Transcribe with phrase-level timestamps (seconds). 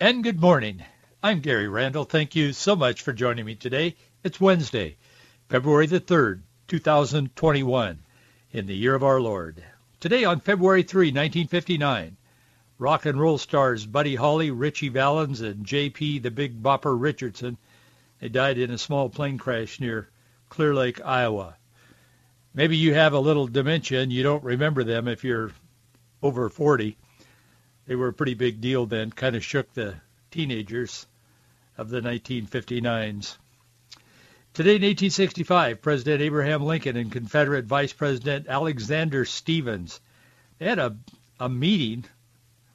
[0.00, 0.84] And good morning.
[1.24, 2.04] I'm Gary Randall.
[2.04, 3.96] Thank you so much for joining me today.
[4.22, 4.96] It's Wednesday,
[5.48, 7.98] February the 3rd, 2021,
[8.52, 9.60] in the year of our Lord.
[9.98, 12.16] Today on February 3, 1959,
[12.78, 16.20] rock and roll stars Buddy Holly, Ritchie Valens, and J.P.
[16.20, 17.58] the Big Bopper Richardson,
[18.20, 20.10] they died in a small plane crash near
[20.48, 21.56] Clear Lake, Iowa.
[22.54, 25.50] Maybe you have a little dementia and you don't remember them if you're
[26.22, 26.96] over 40
[27.88, 29.94] they were a pretty big deal then, kind of shook the
[30.30, 31.06] teenagers
[31.78, 33.38] of the 1959s.
[34.52, 40.00] Today in 1865, President Abraham Lincoln and Confederate Vice President Alexander Stephens
[40.58, 40.96] they had a,
[41.40, 42.04] a meeting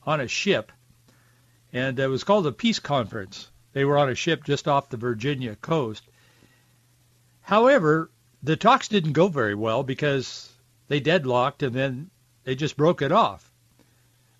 [0.04, 0.72] on a ship,
[1.72, 3.52] and it was called a peace conference.
[3.74, 6.04] They were on a ship just off the Virginia coast.
[7.42, 8.10] However,
[8.42, 10.52] the talks didn't go very well because
[10.88, 12.10] they deadlocked and then
[12.46, 13.53] they just broke it off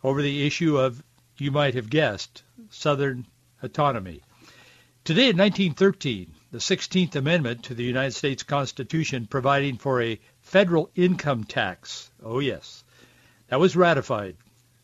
[0.04, 1.02] over the issue of,
[1.38, 3.26] you might have guessed, Southern
[3.62, 4.22] autonomy.
[5.04, 10.90] Today in 1913, the 16th Amendment to the United States Constitution providing for a federal
[10.96, 12.10] income tax.
[12.24, 12.84] Oh, yes.
[13.48, 14.38] That was ratified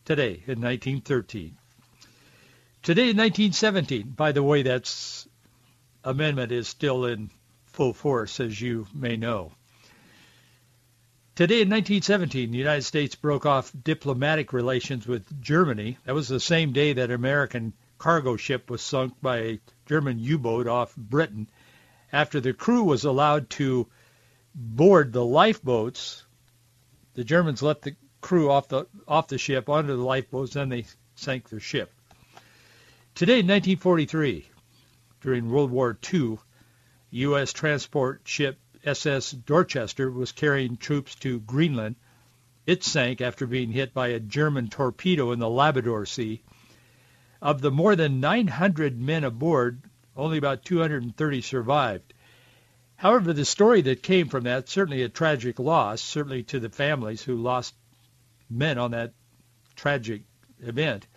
[0.06, 1.56] today in 1913.
[2.82, 5.26] Today in 1917, by the way, that
[6.04, 7.30] amendment is still in
[7.68, 9.52] full force, as you may know.
[11.40, 15.98] Today in 1917, the United States broke off diplomatic relations with Germany.
[16.04, 20.20] That was the same day that an American cargo ship was sunk by a German
[20.20, 21.50] U-boat off Britain
[22.12, 23.88] after the crew was allowed to
[24.54, 26.26] board the lifeboats.
[27.14, 30.88] The Germans let the crew off the off the ship onto the lifeboats, then they
[31.16, 31.90] sank their ship.
[33.16, 34.46] Today in 1943,
[35.22, 36.38] during World War II,
[37.12, 37.54] U.S.
[37.54, 41.96] transport ship SS Dorchester was carrying troops to Greenland.
[42.66, 46.42] It sank after being hit by a German torpedo in the Labrador Sea.
[47.42, 49.82] Of the more than 900 men aboard,
[50.16, 52.14] only about 230 survived.
[52.96, 57.22] However, the story that came from that, certainly a tragic loss, certainly to the families
[57.22, 57.74] who lost
[58.50, 59.14] men on that
[59.76, 60.24] tragic
[60.62, 61.08] event.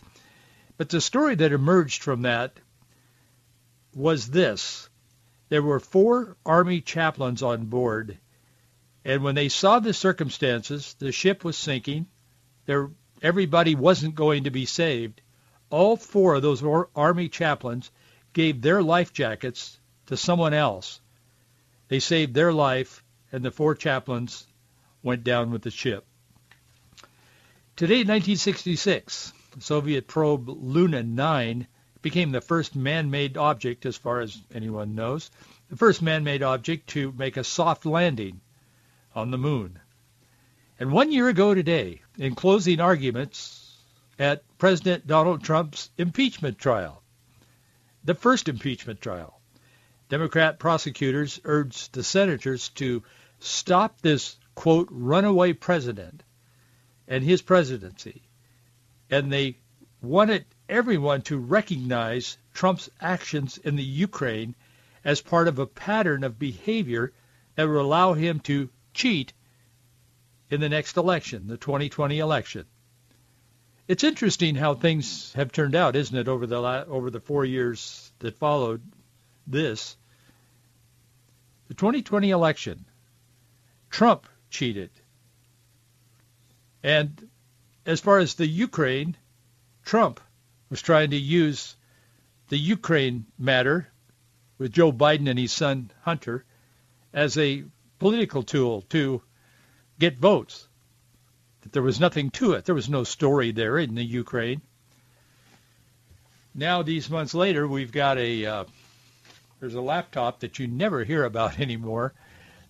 [0.76, 2.58] But the story that emerged from that
[3.94, 4.88] was this.
[5.52, 8.16] There were four Army chaplains on board,
[9.04, 12.06] and when they saw the circumstances, the ship was sinking,
[12.64, 12.90] there,
[13.20, 15.20] everybody wasn't going to be saved,
[15.68, 16.64] all four of those
[16.96, 17.90] Army chaplains
[18.32, 21.02] gave their life jackets to someone else.
[21.88, 24.46] They saved their life, and the four chaplains
[25.02, 26.06] went down with the ship.
[27.76, 31.66] Today, 1966, the Soviet probe Luna 9
[32.02, 35.30] became the first man-made object, as far as anyone knows,
[35.70, 38.40] the first man-made object to make a soft landing
[39.14, 39.78] on the moon.
[40.78, 43.76] And one year ago today, in closing arguments
[44.18, 47.02] at President Donald Trump's impeachment trial,
[48.04, 49.40] the first impeachment trial,
[50.08, 53.02] Democrat prosecutors urged the senators to
[53.38, 56.22] stop this, quote, runaway president
[57.08, 58.22] and his presidency.
[59.10, 59.58] And they
[60.02, 64.54] wanted everyone to recognize Trump's actions in the Ukraine
[65.04, 67.12] as part of a pattern of behavior
[67.54, 69.34] that will allow him to cheat
[70.48, 72.64] in the next election, the 2020 election.
[73.86, 77.44] It's interesting how things have turned out, isn't it, over the la- over the 4
[77.44, 78.80] years that followed
[79.46, 79.96] this.
[81.68, 82.86] The 2020 election,
[83.90, 84.90] Trump cheated.
[86.82, 87.28] And
[87.84, 89.16] as far as the Ukraine,
[89.84, 90.20] Trump
[90.72, 91.76] was trying to use
[92.48, 93.92] the Ukraine matter
[94.56, 96.46] with Joe Biden and his son Hunter
[97.12, 97.64] as a
[97.98, 99.20] political tool to
[99.98, 100.66] get votes.
[101.60, 102.64] That there was nothing to it.
[102.64, 104.62] There was no story there in the Ukraine.
[106.54, 108.64] Now, these months later, we've got a uh,
[109.60, 112.14] there's a laptop that you never hear about anymore.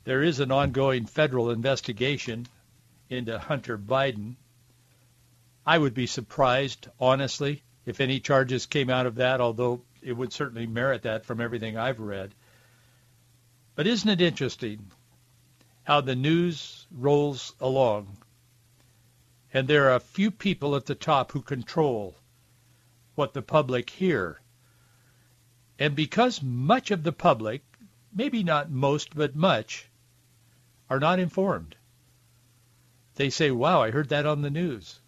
[0.02, 2.48] There is an ongoing federal investigation
[3.08, 4.34] into Hunter Biden.
[5.64, 10.32] I would be surprised, honestly, if any charges came out of that, although it would
[10.32, 12.34] certainly merit that from everything I've read.
[13.74, 14.90] But isn't it interesting
[15.84, 18.16] how the news rolls along
[19.54, 22.16] and there are a few people at the top who control
[23.14, 24.40] what the public hear.
[25.78, 27.62] And because much of the public,
[28.14, 29.88] maybe not most, but much,
[30.88, 31.76] are not informed,
[33.16, 35.00] they say, wow, I heard that on the news.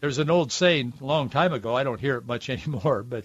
[0.00, 3.24] There's an old saying a long time ago, I don't hear it much anymore, but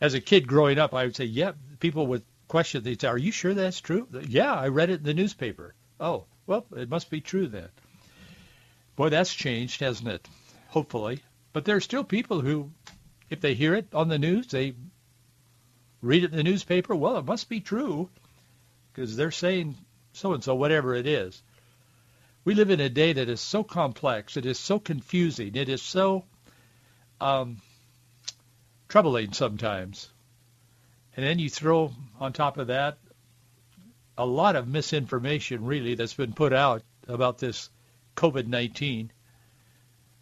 [0.00, 3.18] as a kid growing up, I would say, yeah, people would question, they'd say, are
[3.18, 4.08] you sure that's true?
[4.26, 5.74] Yeah, I read it in the newspaper.
[6.00, 7.68] Oh, well, it must be true then.
[8.96, 10.28] Boy, that's changed, hasn't it?
[10.68, 11.20] Hopefully.
[11.52, 12.70] But there are still people who,
[13.28, 14.74] if they hear it on the news, they
[16.02, 16.94] read it in the newspaper.
[16.94, 18.08] Well, it must be true
[18.92, 19.76] because they're saying
[20.12, 21.42] so-and-so, whatever it is.
[22.44, 24.36] We live in a day that is so complex.
[24.36, 25.56] It is so confusing.
[25.56, 26.24] It is so
[27.20, 27.60] um,
[28.88, 30.08] troubling sometimes.
[31.16, 32.98] And then you throw on top of that
[34.20, 37.70] a lot of misinformation, really, that's been put out about this
[38.16, 39.08] COVID-19.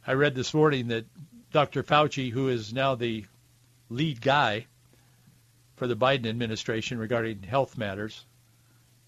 [0.06, 1.04] I read this morning that
[1.50, 1.82] Dr.
[1.82, 3.24] Fauci, who is now the
[3.90, 4.66] lead guy
[5.74, 8.24] for the Biden administration regarding health matters,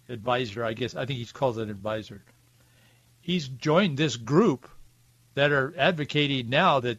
[0.09, 2.21] advisor, I guess, I think he's called an advisor.
[3.21, 4.69] He's joined this group
[5.35, 6.99] that are advocating now that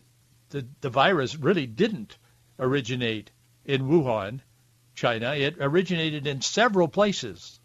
[0.50, 2.18] the, the virus really didn't
[2.60, 3.32] originate
[3.66, 4.42] in Wuhan,
[4.94, 5.34] China.
[5.34, 7.60] It originated in several places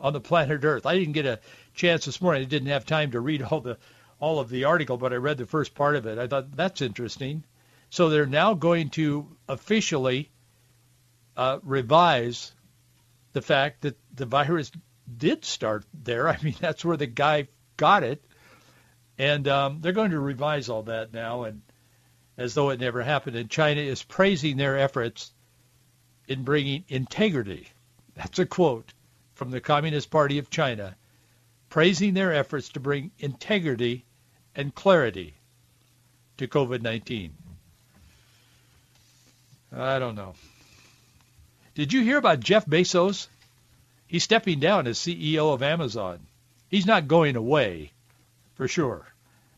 [0.00, 0.86] on the planet Earth.
[0.86, 1.40] I didn't get a
[1.74, 2.42] chance this morning.
[2.42, 3.78] I didn't have time to read all the
[4.18, 6.16] all of the article, but I read the first part of it.
[6.16, 7.42] I thought that's interesting.
[7.90, 10.30] So they're now going to officially
[11.36, 12.52] uh, revise
[13.32, 14.70] the fact that the virus
[15.16, 16.28] did start there.
[16.34, 17.48] I mean, that's where the guy
[17.82, 18.22] got it,
[19.18, 21.62] and um, they're going to revise all that now, and
[22.38, 23.34] as though it never happened.
[23.34, 25.32] And China is praising their efforts
[26.28, 27.66] in bringing integrity.
[28.14, 28.92] That's a quote
[29.34, 30.94] from the Communist Party of China,
[31.70, 34.04] praising their efforts to bring integrity
[34.54, 35.34] and clarity
[36.36, 37.32] to COVID-19.
[39.76, 40.34] I don't know.
[41.74, 43.26] Did you hear about Jeff Bezos?
[44.06, 46.20] He's stepping down as CEO of Amazon.
[46.72, 47.92] He's not going away,
[48.54, 49.06] for sure.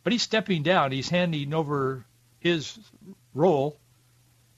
[0.02, 0.90] But he's stepping down.
[0.90, 2.04] He's handing over
[2.40, 2.76] his
[3.32, 3.78] role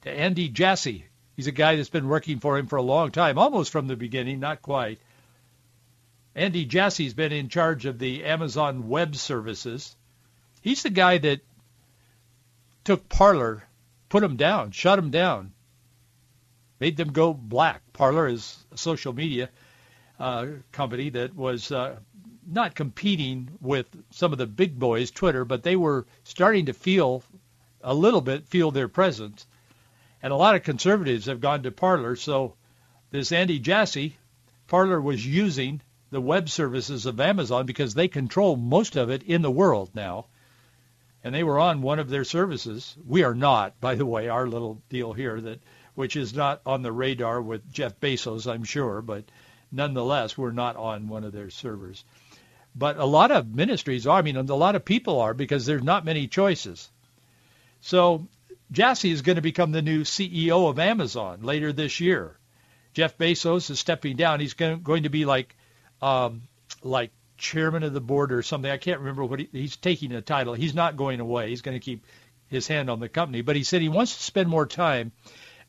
[0.01, 1.05] to Andy Jassy.
[1.37, 3.95] He's a guy that's been working for him for a long time, almost from the
[3.95, 4.99] beginning, not quite.
[6.35, 9.95] Andy Jassy's been in charge of the Amazon Web Services.
[10.63, 11.41] He's the guy that
[12.85, 13.65] took Parler,
[14.09, 15.53] put them down, shut them down,
[16.81, 17.83] made them go black.
[17.93, 19.51] Parler is a social media
[20.19, 21.97] uh, company that was uh,
[22.47, 27.23] not competing with some of the big boys, Twitter, but they were starting to feel
[27.83, 29.47] a little bit feel their presence.
[30.23, 32.17] And a lot of conservatives have gone to Parler.
[32.17, 32.55] So
[33.11, 34.17] this Andy Jassy,
[34.67, 39.43] Parler was using the web services of Amazon because they control most of it in
[39.43, 40.27] the world now.
[41.23, 42.97] And they were on one of their services.
[43.07, 45.61] We are not, by the way, our little deal here that
[45.97, 49.25] which is not on the radar with Jeff Bezos, I'm sure, but
[49.73, 52.05] nonetheless, we're not on one of their servers.
[52.79, 55.83] But a lot of ministries are, I mean, a lot of people are because there's
[55.83, 56.91] not many choices.
[57.81, 58.29] So
[58.71, 62.37] Jassy is going to become the new CEO of Amazon later this year.
[62.93, 64.41] Jeff Bezos is stepping down.
[64.41, 65.57] He's going to be like,
[66.03, 66.43] um,
[66.83, 68.71] like chairman of the board or something.
[68.71, 70.55] I can't remember what he, he's taking the title.
[70.55, 71.51] He's not going away.
[71.51, 72.05] He's going to keep
[72.49, 73.43] his hand on the company.
[73.43, 75.13] But he said he wants to spend more time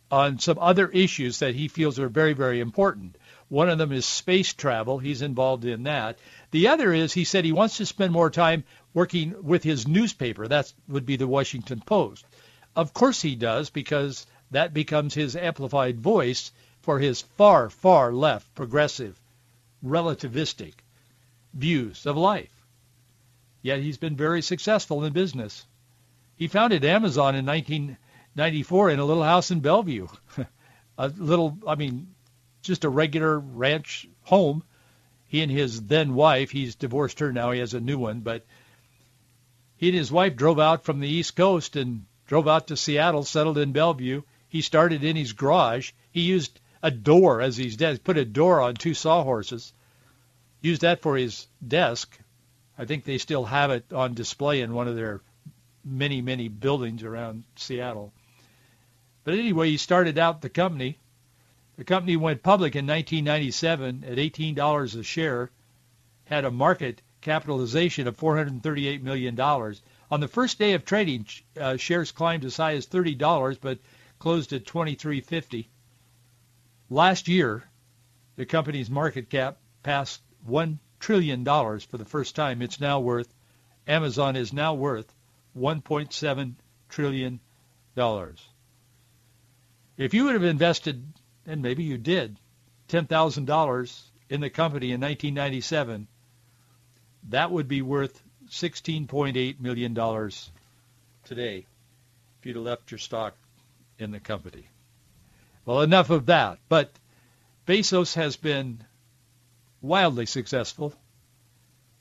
[0.10, 3.18] on some other issues that he feels are very, very important.
[3.50, 5.00] One of them is space travel.
[5.00, 6.18] He's involved in that.
[6.52, 8.64] The other is he said he wants to spend more time
[8.94, 10.48] working with his newspaper.
[10.48, 12.26] That would be the Washington Post.
[12.76, 16.52] Of course he does because that becomes his amplified voice
[16.82, 19.20] for his far, far left, progressive,
[19.84, 20.74] relativistic
[21.54, 22.66] views of life.
[23.62, 25.66] Yet he's been very successful in business.
[26.38, 30.08] He founded Amazon in 1994 in a little house in Bellevue.
[30.98, 32.16] a little, I mean,
[32.62, 34.64] just a regular ranch home.
[35.28, 38.46] He and his then wife, he's divorced her now, he has a new one, but
[39.76, 43.24] he and his wife drove out from the East Coast and drove out to Seattle,
[43.24, 44.24] settled in Bellevue.
[44.48, 45.92] He started in his garage.
[46.12, 49.74] He used a door as his desk, put a door on two sawhorses,
[50.62, 52.18] used that for his desk.
[52.78, 55.22] I think they still have it on display in one of their
[55.84, 58.14] many, many buildings around Seattle.
[59.24, 60.98] But anyway, he started out the company.
[61.78, 65.52] The company went public in 1997 at $18 a share,
[66.26, 69.40] had a market capitalization of $438 million.
[69.40, 71.28] On the first day of trading,
[71.60, 73.78] uh, shares climbed as high as $30, but
[74.18, 75.68] closed at 23.50.
[76.90, 77.70] Last year,
[78.38, 82.64] the company's market cap passed $1 trillion for the first time.
[82.64, 83.32] It's now worth,
[83.86, 85.14] Amazon is now worth
[85.56, 86.54] $1.7
[86.90, 87.40] trillion
[89.98, 91.04] If you would have invested,
[91.48, 92.38] and maybe you did,
[92.90, 96.08] $10,000 in the company in 1997,
[97.30, 99.94] that would be worth $16.8 million
[101.24, 101.66] today
[102.40, 103.36] if you'd have left your stock
[103.98, 104.68] in the company.
[105.66, 106.60] Well, enough of that.
[106.70, 106.92] But
[107.66, 108.84] Bezos has been
[109.82, 110.94] wildly successful.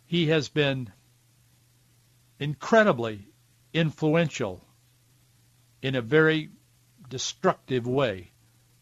[0.06, 0.92] He has been
[2.38, 3.26] incredibly
[3.72, 4.64] influential
[5.82, 6.50] in a very
[7.08, 8.30] destructive way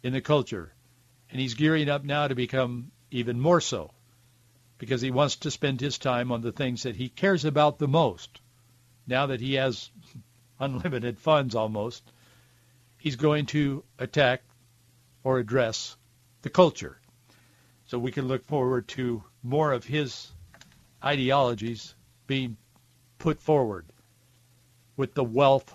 [0.05, 0.73] in the culture.
[1.31, 3.91] And he's gearing up now to become even more so
[4.77, 7.89] because he wants to spend his time on the things that he cares about the
[7.89, 8.41] most.
[9.07, 9.91] Now that he has
[10.61, 12.05] unlimited funds almost,
[12.99, 14.43] he's going to attack
[15.25, 15.97] or address
[16.43, 17.01] the culture.
[17.87, 20.31] So we can look forward to more of his
[21.03, 21.95] ideologies
[22.27, 22.59] being
[23.19, 23.87] put forward
[24.99, 25.75] with the wealth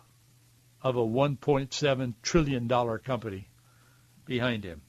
[0.84, 2.70] of a $1.7 trillion
[3.00, 3.49] company
[4.30, 4.82] behind him.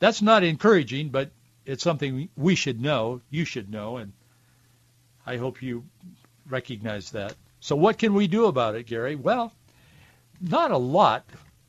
[0.00, 1.30] That's not encouraging, but
[1.66, 4.12] it's something we should know, you should know, and
[5.24, 5.84] I hope you
[6.48, 7.34] recognize that.
[7.60, 9.16] So what can we do about it, Gary?
[9.16, 9.52] Well,
[10.40, 11.24] not a lot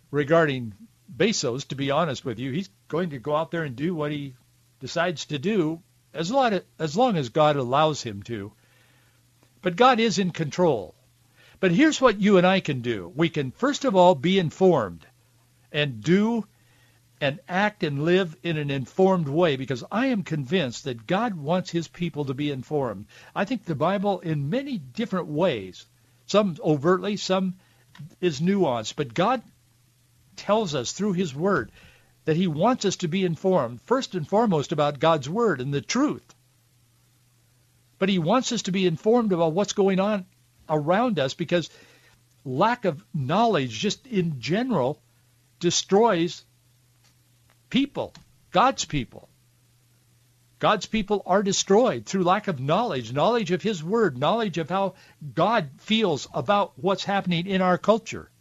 [0.10, 0.74] regarding
[1.16, 2.52] Bezos, to be honest with you.
[2.52, 4.34] He's going to go out there and do what he
[4.80, 5.82] decides to do
[6.14, 8.54] as long as, long as God allows him to.
[9.62, 10.96] But God is in control.
[11.60, 13.12] But here's what you and I can do.
[13.16, 15.06] We can, first of all, be informed
[15.72, 16.46] and do
[17.22, 21.70] and act and live in an informed way because I am convinced that God wants
[21.70, 23.06] his people to be informed.
[23.34, 25.86] I think the Bible in many different ways,
[26.26, 27.56] some overtly, some
[28.20, 29.42] is nuanced, but God
[30.36, 31.72] tells us through his word
[32.26, 35.82] that he wants us to be informed first and foremost about God's word and the
[35.82, 36.36] truth.
[37.98, 40.26] But he wants us to be informed about what's going on
[40.68, 41.70] around us because
[42.44, 45.00] lack of knowledge just in general
[45.60, 46.44] destroys
[47.76, 48.14] people,
[48.52, 49.28] God's people.
[50.60, 54.94] God's people are destroyed through lack of knowledge, knowledge of his word, knowledge of how
[55.34, 58.32] God feels about what's happening in our culture.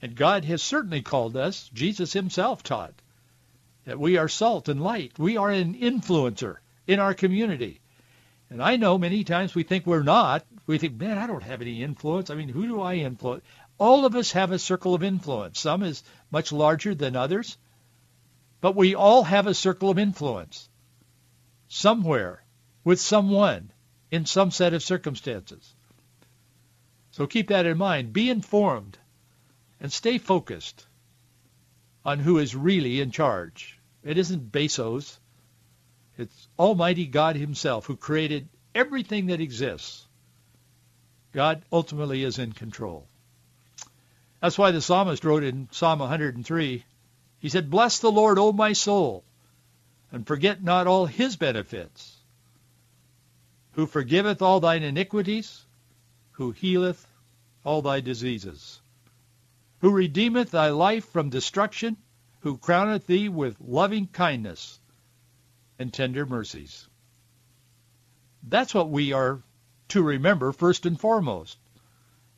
[0.00, 2.94] And God has certainly called us, Jesus himself taught,
[3.84, 5.18] that we are salt and light.
[5.18, 7.80] We are an influencer in our community.
[8.48, 10.46] And I know many times we think we're not.
[10.66, 12.30] We think, man, I don't have any influence.
[12.30, 13.44] I mean, who do I influence?
[13.76, 15.60] All of us have a circle of influence.
[15.60, 17.58] Some is much larger than others.
[18.60, 20.68] But we all have a circle of influence
[21.68, 22.42] somewhere
[22.84, 23.72] with someone
[24.10, 25.74] in some set of circumstances.
[27.10, 28.12] So keep that in mind.
[28.12, 28.98] Be informed
[29.80, 30.86] and stay focused
[32.04, 33.78] on who is really in charge.
[34.04, 35.18] It isn't Bezos.
[36.16, 40.06] It's Almighty God himself who created everything that exists.
[41.32, 43.08] God ultimately is in control.
[44.40, 46.84] That's why the psalmist wrote in Psalm 103,
[47.38, 49.24] he said, Bless the Lord, O my soul,
[50.10, 52.16] and forget not all his benefits,
[53.72, 55.64] who forgiveth all thine iniquities,
[56.32, 57.06] who healeth
[57.64, 58.80] all thy diseases,
[59.80, 61.96] who redeemeth thy life from destruction,
[62.40, 64.78] who crowneth thee with loving kindness
[65.78, 66.88] and tender mercies.
[68.42, 69.42] That's what we are
[69.88, 71.58] to remember first and foremost.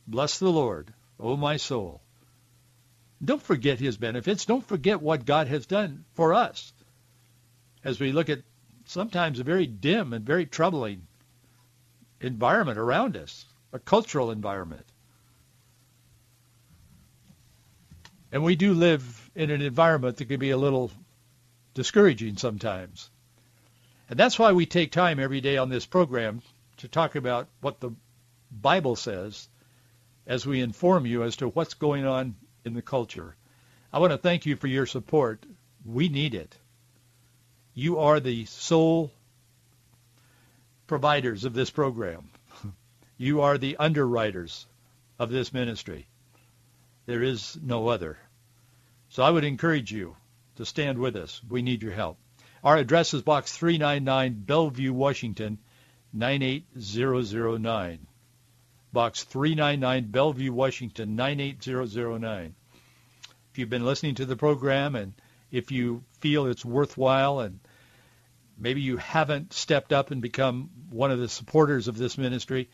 [0.07, 2.01] Bless the Lord, O my soul.
[3.23, 4.45] Don't forget his benefits.
[4.45, 6.71] Don't forget what God has done for us
[7.83, 8.39] as we look at
[8.85, 11.05] sometimes a very dim and very troubling
[12.21, 14.85] environment around us, a cultural environment.
[18.31, 20.91] And we do live in an environment that can be a little
[21.73, 23.09] discouraging sometimes.
[24.09, 26.41] And that's why we take time every day on this program
[26.77, 27.91] to talk about what the
[28.51, 29.47] Bible says
[30.25, 32.35] as we inform you as to what's going on
[32.65, 33.35] in the culture.
[33.91, 35.45] I want to thank you for your support.
[35.85, 36.57] We need it.
[37.73, 39.11] You are the sole
[40.87, 42.29] providers of this program.
[43.17, 44.65] You are the underwriters
[45.19, 46.07] of this ministry.
[47.05, 48.17] There is no other.
[49.09, 50.15] So I would encourage you
[50.55, 51.41] to stand with us.
[51.49, 52.17] We need your help.
[52.63, 55.57] Our address is Box 399, Bellevue, Washington,
[56.13, 58.07] 98009.
[58.91, 62.55] Box 399, Bellevue, Washington, 98009.
[63.51, 65.13] If you've been listening to the program and
[65.51, 67.59] if you feel it's worthwhile and
[68.57, 72.69] maybe you haven't stepped up and become one of the supporters of this ministry,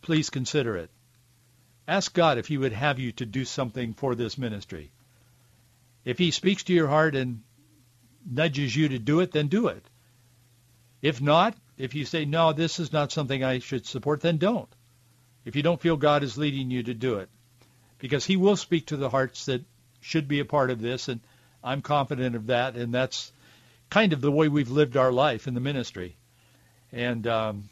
[0.00, 0.90] please consider it.
[1.88, 4.92] Ask God if he would have you to do something for this ministry.
[6.04, 7.42] If he speaks to your heart and
[8.24, 9.84] nudges you to do it, then do it.
[11.02, 14.72] If not, if you say, no, this is not something I should support, then don't.
[15.50, 17.28] If you don't feel God is leading you to do it.
[17.98, 19.64] because he will speak to the hearts that
[20.00, 21.18] should be a part of this, and
[21.64, 23.32] I'm confident of that, and that's
[23.90, 26.14] kind of the way we've lived our life in the ministry.
[26.92, 27.68] And um,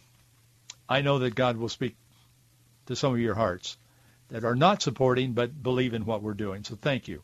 [0.89, 1.95] I know that God will speak
[2.87, 3.77] to some of your hearts
[4.31, 6.65] that are not supporting but believe in what we're doing.
[6.65, 7.23] So thank you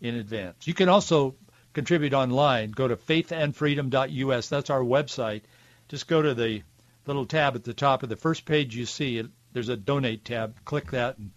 [0.00, 0.66] in advance.
[0.66, 1.36] You can also
[1.72, 2.72] contribute online.
[2.72, 4.48] Go to faithandfreedom.us.
[4.48, 5.42] That's our website.
[5.86, 6.64] Just go to the
[7.06, 9.22] little tab at the top of the first page you see.
[9.54, 10.56] There's a donate tab.
[10.64, 11.30] Click that and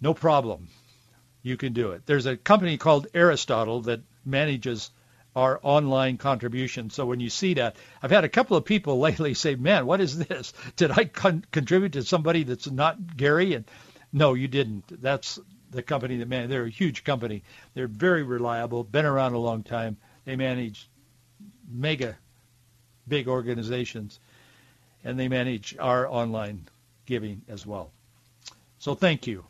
[0.00, 0.68] no problem.
[1.42, 2.06] You can do it.
[2.06, 4.90] There's a company called Aristotle that manages
[5.36, 6.88] our online contribution.
[6.88, 10.00] So when you see that, I've had a couple of people lately say, "Man, what
[10.00, 10.54] is this?
[10.76, 13.66] Did I con- contribute to somebody that's not Gary?" And
[14.10, 15.02] no, you didn't.
[15.02, 15.38] That's
[15.70, 16.48] the company that man.
[16.48, 17.44] They're a huge company.
[17.74, 18.84] They're very reliable.
[18.84, 19.98] Been around a long time.
[20.24, 20.88] They manage
[21.70, 22.16] mega
[23.06, 24.18] big organizations,
[25.04, 26.66] and they manage our online
[27.08, 27.90] giving as well.
[28.78, 29.44] So thank you,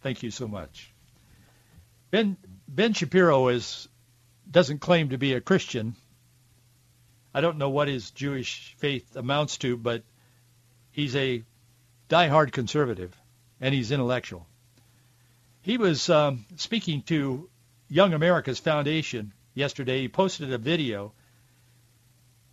[0.00, 0.94] thank you so much.
[2.10, 2.36] Ben
[2.68, 3.88] Ben Shapiro is
[4.50, 5.96] doesn't claim to be a Christian.
[7.34, 10.02] I don't know what his Jewish faith amounts to, but
[10.92, 11.42] he's a
[12.08, 13.14] die-hard conservative,
[13.60, 14.46] and he's intellectual.
[15.60, 17.50] He was um, speaking to
[17.90, 20.00] Young America's Foundation yesterday.
[20.00, 21.12] He posted a video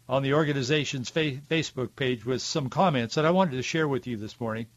[0.08, 4.08] on the organization's fa- Facebook page with some comments that I wanted to share with
[4.08, 4.68] you this morning.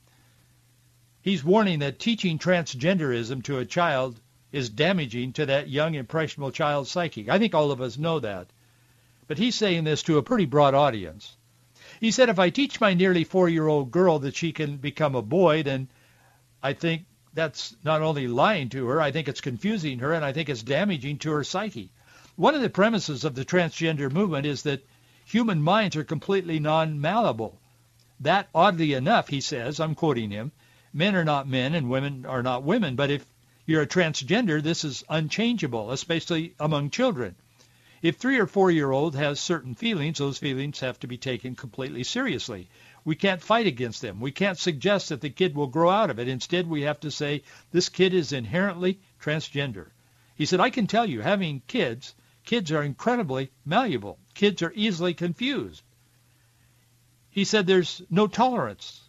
[1.20, 4.18] He's warning that teaching transgenderism to a child
[4.52, 7.30] is damaging to that young, impressionable child's psyche.
[7.30, 8.46] I think all of us know that.
[9.26, 11.36] But he's saying this to a pretty broad audience.
[12.00, 15.62] He said, if I teach my nearly four-year-old girl that she can become a boy,
[15.64, 15.88] then
[16.62, 17.04] I think
[17.34, 20.62] that's not only lying to her, I think it's confusing her, and I think it's
[20.62, 21.90] damaging to her psyche.
[22.36, 24.86] One of the premises of the transgender movement is that
[25.30, 27.60] human minds are completely non-malleable.
[28.20, 30.52] That, oddly enough, he says, I'm quoting him,
[30.90, 33.26] men are not men and women are not women, but if
[33.66, 37.36] you're a transgender, this is unchangeable, especially among children.
[38.00, 41.54] If three or four year old has certain feelings, those feelings have to be taken
[41.54, 42.70] completely seriously.
[43.04, 44.20] We can't fight against them.
[44.20, 46.28] We can't suggest that the kid will grow out of it.
[46.28, 49.88] Instead, we have to say this kid is inherently transgender.
[50.36, 52.14] He said, I can tell you, having kids,
[52.46, 54.18] kids are incredibly malleable.
[54.38, 55.82] Kids are easily confused.
[57.28, 59.00] He said there's no tolerance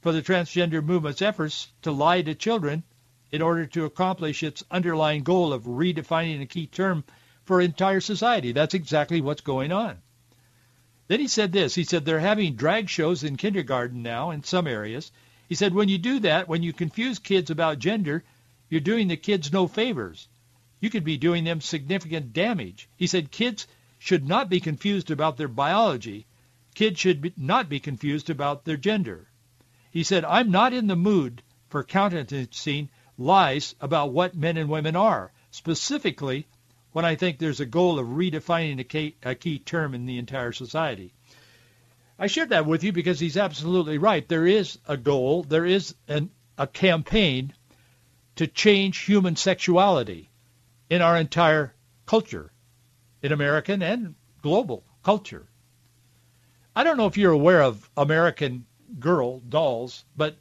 [0.00, 2.84] for the transgender movement's efforts to lie to children
[3.32, 7.02] in order to accomplish its underlying goal of redefining a key term
[7.42, 8.52] for entire society.
[8.52, 9.98] That's exactly what's going on.
[11.08, 11.74] Then he said this.
[11.74, 15.10] He said they're having drag shows in kindergarten now in some areas.
[15.48, 18.22] He said when you do that, when you confuse kids about gender,
[18.68, 20.28] you're doing the kids no favors.
[20.78, 22.88] You could be doing them significant damage.
[22.96, 23.66] He said kids
[24.06, 26.26] should not be confused about their biology.
[26.76, 29.26] Kids should be, not be confused about their gender.
[29.90, 32.88] He said, I'm not in the mood for countenancing
[33.18, 36.46] lies about what men and women are, specifically
[36.92, 40.18] when I think there's a goal of redefining a key, a key term in the
[40.18, 41.12] entire society.
[42.16, 44.26] I shared that with you because he's absolutely right.
[44.28, 47.52] There is a goal, there is an, a campaign
[48.36, 50.30] to change human sexuality
[50.88, 51.74] in our entire
[52.06, 52.52] culture,
[53.22, 55.46] in American and global culture.
[56.74, 58.66] I don't know if you're aware of American
[58.98, 60.36] Girl dolls, but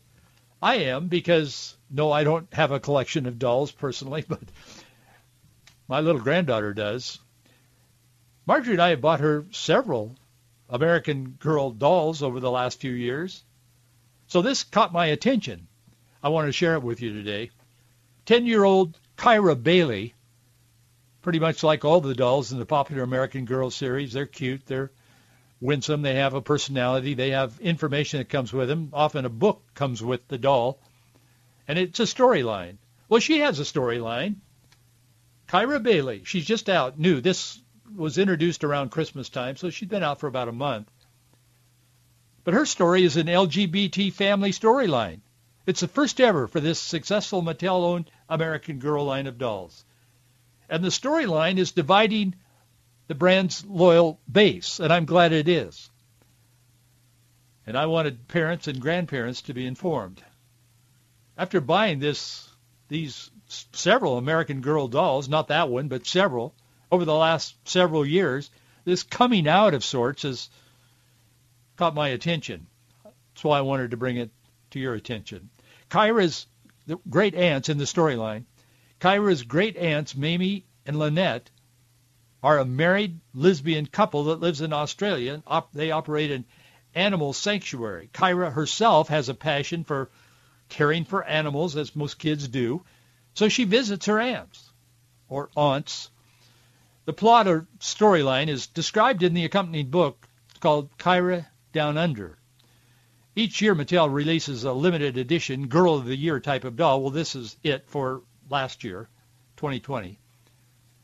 [0.62, 4.42] I am because no, I don't have a collection of dolls personally, but
[5.88, 7.20] my little granddaughter does.
[8.46, 10.16] Marjorie and I have bought her several
[10.70, 13.44] American Girl dolls over the last few years.
[14.28, 15.68] So this caught my attention.
[16.22, 17.52] I want to share it with you today.
[18.26, 20.16] Ten-year-old Kira Bailey,
[21.26, 24.14] pretty much like all the dolls in the popular American Girl series.
[24.14, 24.64] They're cute.
[24.68, 24.92] They're
[25.60, 26.04] winsome.
[26.04, 27.16] They have a personality.
[27.16, 28.92] They have information that comes with them.
[28.94, 30.80] Often a book comes with the doll.
[31.68, 32.78] And it's a storyline.
[33.10, 34.36] Well, she has a storyline.
[35.50, 37.22] Kira Bailey, she's just out, new.
[37.22, 37.60] This
[37.96, 40.92] was introduced around Christmas time, so she's been out for about a month.
[42.44, 45.22] But her story is an LGBT family storyline.
[45.66, 49.84] It's the first ever for this successful Mattel-owned American Girl line of dolls.
[50.70, 52.36] And the storyline is dividing
[53.08, 55.90] the brand's loyal base, and I'm glad it is.
[57.68, 60.24] And I wanted parents and grandparents to be informed.
[61.38, 62.48] After buying this,
[62.88, 66.56] these several American Girl dolls, not that one, but several,
[66.92, 68.50] over the last several years,
[68.86, 70.50] this coming out of sorts has
[71.76, 72.68] caught my attention.
[73.04, 74.32] That's why I wanted to bring it
[74.72, 75.50] to your attention.
[75.90, 76.48] Kira's
[76.88, 78.46] the great aunts in the storyline,
[79.06, 81.52] Kira's great aunts, Mamie and Lynette,
[82.42, 85.44] are a married lesbian couple that lives in Australia.
[85.74, 86.44] They operate an
[86.96, 88.10] animal sanctuary.
[88.12, 90.10] Kira herself has a passion for
[90.70, 92.84] caring for animals, as most kids do.
[93.36, 94.72] So she visits her aunts,
[95.30, 96.10] or aunts.
[97.06, 100.28] The plot or storyline is described in the accompanying book
[100.62, 102.40] called Kira Down Under.
[103.36, 107.04] Each year, Mattel releases a limited edition Girl of the Year type of doll.
[107.04, 109.10] Well, this is it for last year,
[109.58, 110.20] 2020.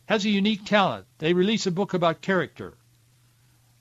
[0.05, 1.05] Has a unique talent.
[1.17, 2.77] They release a book about character.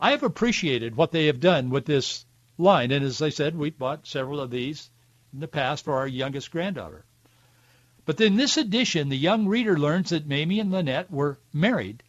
[0.01, 2.25] I have appreciated what they have done with this
[2.57, 4.91] line, and as I said, we bought several of these
[5.33, 7.05] in the past for our youngest granddaughter.
[8.07, 12.03] But in this edition, the young reader learns that Mamie and Lynette were married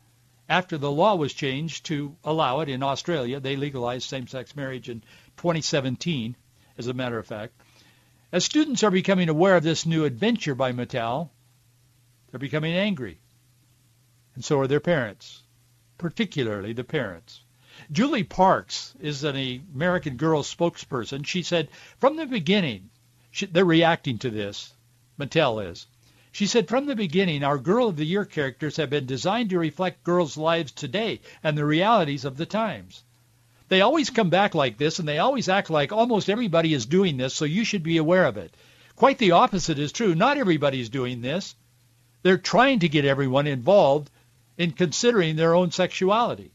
[0.48, 3.40] after the law was changed to allow it in Australia.
[3.40, 5.02] They legalized same-sex marriage in
[5.38, 6.36] 2017,
[6.78, 7.54] as a matter of fact.
[8.32, 11.30] As students are becoming aware of this new adventure by Mattel,
[12.32, 13.20] they're becoming angry.
[14.36, 15.42] And so are their parents,
[15.98, 17.42] particularly the parents.
[17.92, 19.36] Julie Parks is an
[19.74, 21.26] American Girl spokesperson.
[21.26, 22.90] She said, from the beginning,
[23.32, 24.74] she, they're reacting to this,
[25.20, 25.88] Mattel is.
[26.32, 29.60] She said, from the beginning, our Girl of the Year characters have been designed to
[29.60, 33.04] reflect girls' lives today and the realities of the times.
[33.68, 37.18] They always come back like this, and they always act like almost everybody is doing
[37.18, 38.56] this, so you should be aware of it.
[38.96, 40.16] Quite the opposite is true.
[40.16, 41.56] Not everybody's doing this.
[42.24, 44.10] They're trying to get everyone involved
[44.58, 46.52] in considering their own sexuality.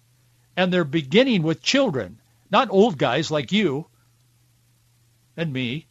[0.56, 2.18] And they're beginning with children,
[2.50, 3.86] not old guys like you
[5.36, 5.86] and me.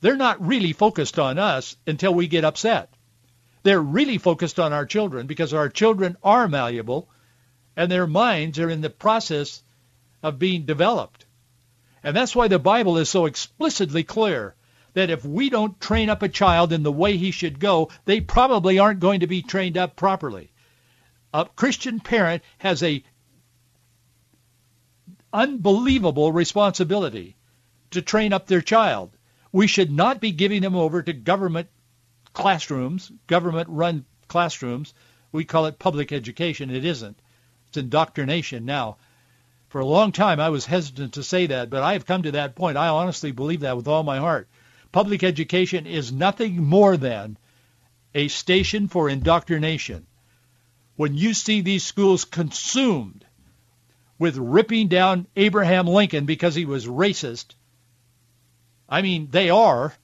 [0.00, 2.90] They're not really focused on us until we get upset.
[3.64, 7.08] They're really focused on our children because our children are malleable
[7.76, 9.62] and their minds are in the process
[10.22, 11.26] of being developed.
[12.02, 14.54] And that's why the Bible is so explicitly clear
[14.94, 18.20] that if we don't train up a child in the way he should go, they
[18.20, 20.50] probably aren't going to be trained up properly.
[21.32, 23.02] A Christian parent has a
[25.32, 27.36] unbelievable responsibility
[27.90, 29.10] to train up their child.
[29.52, 31.68] We should not be giving them over to government
[32.32, 34.94] classrooms, government-run classrooms.
[35.32, 36.70] We call it public education.
[36.70, 37.18] It isn't.
[37.68, 38.96] It's indoctrination now.
[39.68, 42.32] For a long time, I was hesitant to say that, but I have come to
[42.32, 42.78] that point.
[42.78, 44.48] I honestly believe that with all my heart.
[44.92, 47.36] Public education is nothing more than
[48.14, 50.06] a station for indoctrination.
[50.96, 53.24] When you see these schools consumed
[54.18, 57.54] with ripping down Abraham Lincoln because he was racist,
[58.88, 59.94] I mean, they are.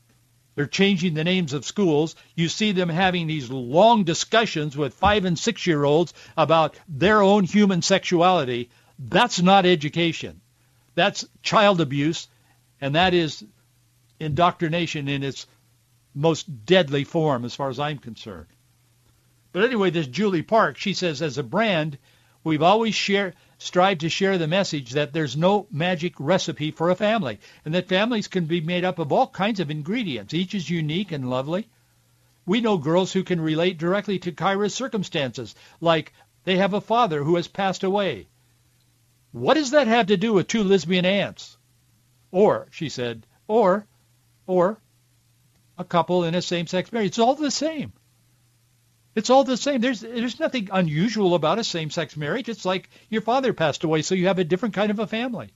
[0.54, 2.14] They're changing the names of schools.
[2.36, 7.22] You see them having these long discussions with five and six year olds about their
[7.22, 8.70] own human sexuality.
[8.98, 10.40] That's not education.
[10.94, 12.28] That's child abuse,
[12.80, 13.44] and that is
[14.20, 15.46] indoctrination in its
[16.14, 18.46] most deadly form as far as I'm concerned.
[19.52, 21.98] But anyway, this Julie Park, she says, as a brand,
[22.42, 26.96] we've always share, strived to share the message that there's no magic recipe for a
[26.96, 30.34] family, and that families can be made up of all kinds of ingredients.
[30.34, 31.68] Each is unique and lovely.
[32.46, 36.12] We know girls who can relate directly to Kira's circumstances, like
[36.44, 38.26] they have a father who has passed away,
[39.34, 41.56] what does that have to do with two lesbian aunts?
[42.30, 43.84] Or, she said, or,
[44.46, 44.78] or
[45.78, 47.08] a couple in a same-sex marriage.
[47.08, 47.92] It's all the same.
[49.14, 49.80] It's all the same.
[49.80, 52.48] There's there's nothing unusual about a same-sex marriage.
[52.48, 55.52] It's like your father passed away, so you have a different kind of a family.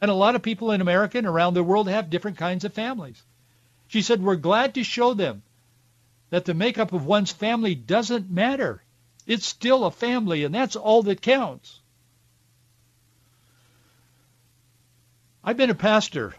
[0.00, 2.72] And a lot of people in America and around the world have different kinds of
[2.72, 3.20] families.
[3.88, 5.42] She said, we're glad to show them
[6.30, 8.82] that the makeup of one's family doesn't matter.
[9.26, 11.80] It's still a family, and that's all that counts.
[15.42, 16.34] I've been a pastor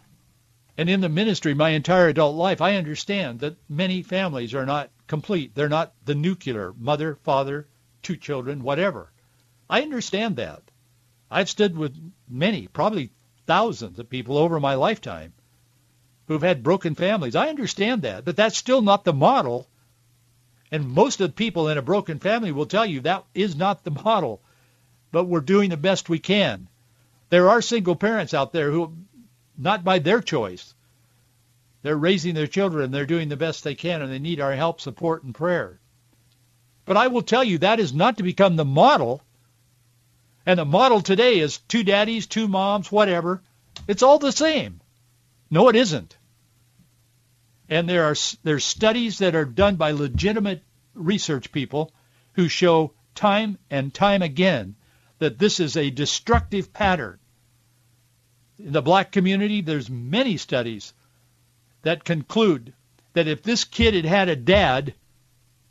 [0.80, 2.62] and in the ministry my entire adult life.
[2.62, 5.54] I understand that many families are not complete.
[5.54, 7.68] They're not the nuclear mother, father,
[8.02, 9.12] two children, whatever.
[9.70, 10.62] I understand that.
[11.30, 11.98] I've stood with
[12.30, 13.10] many, probably
[13.46, 15.34] thousands of people over my lifetime
[16.30, 17.36] who've had broken families.
[17.36, 19.68] I understand that, but that's still not the model.
[20.72, 23.84] And most of the people in a broken family will tell you that is not
[23.84, 24.42] the model,
[25.12, 26.70] but we're doing the best we can.
[27.32, 28.94] There are single parents out there who,
[29.60, 30.74] not by their choice,
[31.82, 32.92] they're raising their children.
[32.92, 35.80] They're doing the best they can, and they need our help, support, and prayer.
[36.86, 39.22] But I will tell you that is not to become the model.
[40.46, 43.42] And the model today is two daddies, two moms, whatever.
[43.88, 44.82] It's all the same.
[45.50, 46.18] No, it isn't.
[47.70, 50.64] And there are there's studies that are done by legitimate
[50.96, 51.94] research people
[52.34, 54.76] who show time and time again
[55.20, 57.20] that this is a destructive pattern.
[58.60, 60.94] In the black community, there's many studies
[61.82, 62.74] that conclude
[63.14, 64.94] that if this kid had had a dad,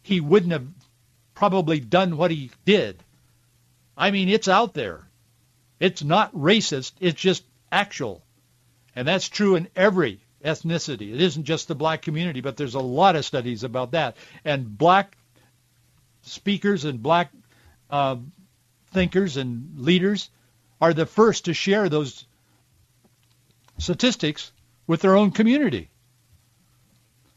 [0.02, 0.66] he wouldn't have
[1.34, 3.02] probably done what he did.
[3.96, 5.06] I mean, it's out there.
[5.78, 6.92] It's not racist.
[6.98, 8.24] It's just actual.
[8.96, 11.12] And that's true in every ethnicity.
[11.12, 14.16] It isn't just the black community, but there's a lot of studies about that.
[14.44, 15.16] And black
[16.22, 17.30] speakers and black
[17.90, 18.16] uh,
[18.92, 20.30] thinkers and leaders
[20.80, 22.24] are the first to share those
[23.78, 24.52] statistics
[24.86, 25.88] with their own community.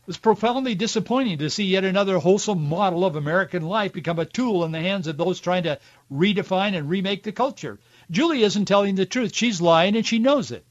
[0.07, 4.65] It's profoundly disappointing to see yet another wholesome model of American life become a tool
[4.65, 5.79] in the hands of those trying to
[6.11, 7.79] redefine and remake the culture.
[8.09, 9.33] Julie isn't telling the truth.
[9.33, 10.65] She's lying and she knows it.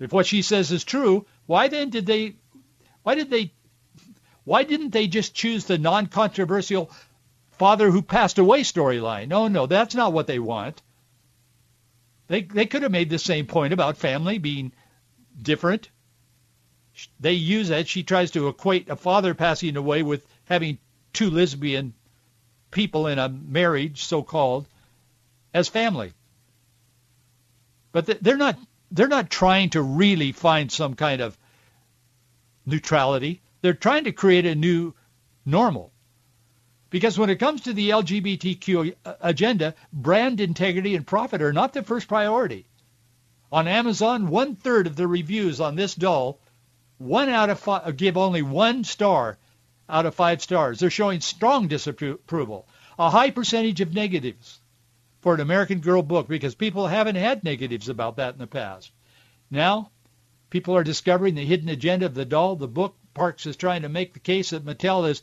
[0.00, 2.36] If what she says is true, why then did they
[3.02, 3.52] why did they
[4.44, 6.90] why didn't they just choose the non-controversial
[7.52, 9.28] father who passed away storyline?
[9.28, 10.82] No, no, that's not what they want.
[12.26, 14.72] They they could have made the same point about family being
[15.40, 15.90] different.
[17.20, 17.88] They use that.
[17.88, 20.78] She tries to equate a father passing away with having
[21.12, 21.94] two lesbian
[22.70, 24.66] people in a marriage, so-called,
[25.52, 26.12] as family.
[27.92, 28.58] But they're not
[28.90, 31.36] they're not trying to really find some kind of
[32.66, 33.42] neutrality.
[33.60, 34.94] They're trying to create a new
[35.44, 35.93] normal.
[36.94, 41.72] Because when it comes to the LGBTQ uh, agenda, brand integrity and profit are not
[41.72, 42.66] the first priority.
[43.50, 46.38] On Amazon, one third of the reviews on this doll,
[46.98, 49.38] one out of five, give only one star
[49.88, 50.78] out of five stars.
[50.78, 52.68] They're showing strong disapproval.
[52.96, 54.60] A high percentage of negatives
[55.20, 58.92] for an American Girl book because people haven't had negatives about that in the past.
[59.50, 59.90] Now,
[60.48, 62.54] people are discovering the hidden agenda of the doll.
[62.54, 65.22] The book Parks is trying to make the case that Mattel is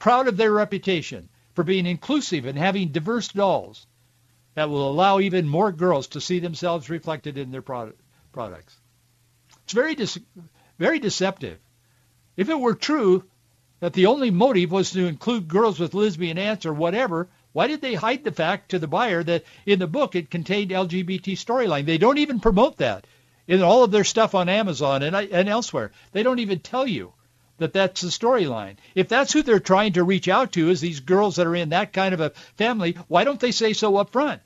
[0.00, 3.86] proud of their reputation for being inclusive and having diverse dolls
[4.54, 8.00] that will allow even more girls to see themselves reflected in their product,
[8.32, 8.76] products.
[9.62, 10.08] It's very, de-
[10.78, 11.58] very deceptive.
[12.36, 13.24] If it were true
[13.80, 17.80] that the only motive was to include girls with lesbian aunts or whatever, why did
[17.80, 21.84] they hide the fact to the buyer that in the book it contained LGBT storyline?
[21.84, 23.06] They don't even promote that
[23.46, 25.92] in all of their stuff on Amazon and, and elsewhere.
[26.12, 27.12] They don't even tell you
[27.60, 28.76] that that's the storyline.
[28.94, 31.68] If that's who they're trying to reach out to is these girls that are in
[31.68, 34.40] that kind of a family, why don't they say so up front?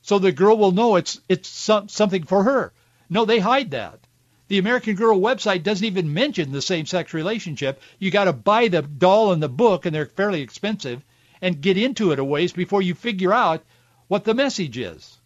[0.00, 2.72] So the girl will know it's it's some, something for her.
[3.10, 4.00] No, they hide that.
[4.48, 7.82] The American Girl website doesn't even mention the same-sex relationship.
[7.98, 11.04] You got to buy the doll and the book, and they're fairly expensive,
[11.42, 13.62] and get into it a ways before you figure out
[14.06, 15.18] what the message is.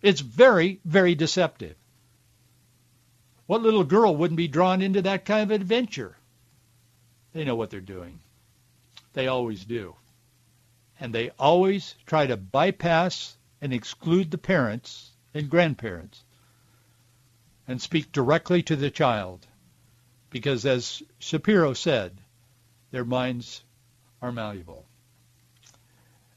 [0.00, 1.76] It's very, very deceptive.
[3.52, 6.16] What little girl wouldn't be drawn into that kind of adventure?
[7.34, 8.20] They know what they're doing.
[9.12, 9.94] They always do.
[10.98, 16.24] And they always try to bypass and exclude the parents and grandparents
[17.68, 19.46] and speak directly to the child.
[20.30, 22.16] Because as Shapiro said,
[22.90, 23.62] their minds
[24.22, 24.86] are malleable.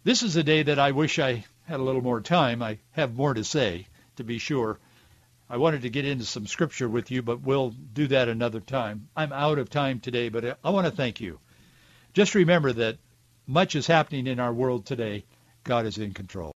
[0.04, 2.62] This is a day that I wish I had a little more time.
[2.62, 4.80] I have more to say, to be sure.
[5.50, 9.08] I wanted to get into some scripture with you, but we'll do that another time.
[9.16, 11.40] I'm out of time today, but I want to thank you.
[12.14, 12.98] Just remember that
[13.46, 15.26] much is happening in our world today.
[15.64, 16.54] God is in control.